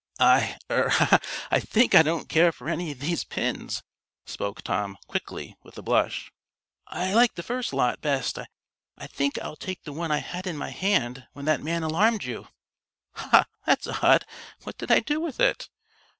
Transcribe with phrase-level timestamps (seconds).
[0.19, 0.91] "I er
[1.51, 3.83] I think I don't care for any of these pins,"
[4.25, 6.31] spoke Tom, quickly, with a blush.
[6.87, 8.39] "I like the first lot best.
[8.97, 12.23] I think I'll take the one I had in my hand when that man alarmed
[12.23, 12.47] you.
[13.13, 13.45] Ha!
[13.67, 14.25] That's odd!
[14.63, 15.69] What did I do with it?"